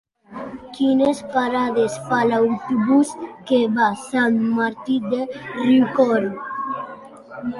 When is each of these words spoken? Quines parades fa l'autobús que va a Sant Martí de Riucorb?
Quines 0.77 1.19
parades 1.33 1.97
fa 2.05 2.21
l'autobús 2.29 3.11
que 3.51 3.59
va 3.75 3.85
a 3.89 3.99
Sant 4.07 4.41
Martí 4.61 4.97
de 5.13 5.19
Riucorb? 5.37 6.41